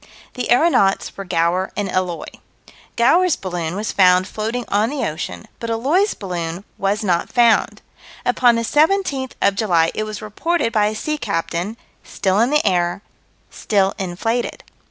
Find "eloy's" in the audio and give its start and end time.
5.69-6.15